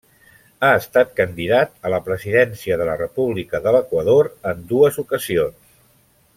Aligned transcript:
Ha 0.67 0.69
estat 0.77 1.11
candidat 1.19 1.75
a 1.89 1.91
la 1.95 1.99
presidència 2.07 2.79
de 2.81 2.89
la 2.89 2.97
República 3.03 3.63
de 3.67 3.77
l'Equador 3.77 4.33
en 4.53 4.65
dues 4.75 4.99
ocasions. 5.07 5.73